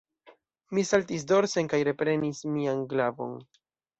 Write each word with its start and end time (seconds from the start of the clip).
Mi 0.77 0.85
saltis 0.91 1.25
dorsen 1.33 1.69
kaj 1.75 1.81
reprenis 1.89 2.41
mian 2.57 2.83
glavon. 2.95 3.37